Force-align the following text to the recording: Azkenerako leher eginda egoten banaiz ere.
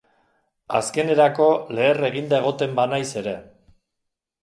Azkenerako 0.79 1.51
leher 1.79 2.01
eginda 2.11 2.41
egoten 2.43 2.77
banaiz 2.83 3.07
ere. 3.25 3.39